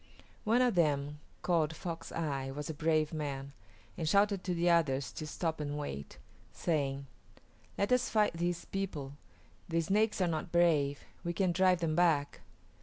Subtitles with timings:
[0.45, 3.53] One of them, called Fox Eye, was a brave man,
[3.95, 6.17] and shouted to the others to stop and wait,
[6.51, 7.05] saying,
[7.77, 9.13] "Let us fight these people;
[9.69, 12.41] the Snakes are not brave; we can drive them back."